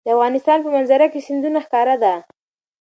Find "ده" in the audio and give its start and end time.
2.03-2.13